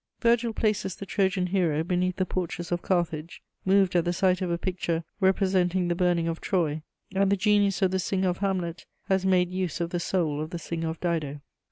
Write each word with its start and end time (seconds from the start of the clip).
Virgil 0.19 0.51
places 0.51 0.95
the 0.95 1.05
Trojan 1.05 1.45
hero 1.45 1.83
beneath 1.83 2.15
the 2.15 2.25
Porches 2.25 2.71
of 2.71 2.81
Carthage, 2.81 3.43
moved 3.65 3.95
at 3.95 4.03
the 4.03 4.11
sight 4.11 4.41
of 4.41 4.49
a 4.49 4.57
picture 4.57 5.03
representing 5.19 5.89
the 5.89 5.93
burning 5.93 6.27
of 6.27 6.41
Troy, 6.41 6.81
and 7.13 7.31
the 7.31 7.37
genius 7.37 7.83
of 7.83 7.91
the 7.91 7.99
singer 7.99 8.29
of 8.29 8.39
Hamlet 8.39 8.87
has 9.09 9.27
made 9.27 9.51
use 9.51 9.79
of 9.79 9.91
the 9.91 9.99
soul 9.99 10.41
of 10.41 10.49
the 10.49 10.57
singer 10.57 10.89
of 10.89 10.99
Dido. 11.01 11.39